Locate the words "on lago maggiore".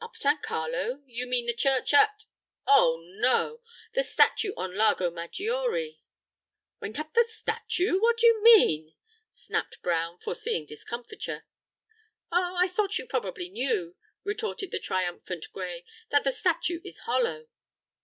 4.56-5.98